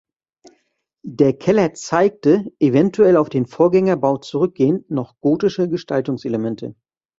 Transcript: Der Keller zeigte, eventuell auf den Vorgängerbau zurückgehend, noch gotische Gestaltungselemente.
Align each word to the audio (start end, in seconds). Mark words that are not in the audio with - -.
Der 1.05 1.31
Keller 1.37 1.75
zeigte, 1.75 2.51
eventuell 2.57 3.17
auf 3.17 3.29
den 3.29 3.45
Vorgängerbau 3.45 4.17
zurückgehend, 4.17 4.89
noch 4.89 5.13
gotische 5.21 5.69
Gestaltungselemente. 5.69 6.73